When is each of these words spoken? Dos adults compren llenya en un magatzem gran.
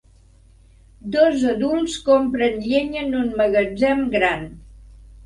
Dos 1.15 1.43
adults 1.51 1.97
compren 2.07 2.57
llenya 2.63 3.05
en 3.09 3.13
un 3.19 3.29
magatzem 3.43 4.03
gran. 4.17 4.49